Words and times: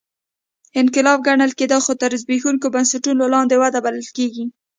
انقلاب 0.79 1.19
ګڼل 1.27 1.51
کېده 1.59 1.77
خو 1.85 1.93
تر 2.01 2.11
زبېښونکو 2.21 2.67
بنسټونو 2.75 3.23
لاندې 3.33 3.55
وده 3.61 3.79
بلل 3.85 4.07
کېږي 4.17 4.45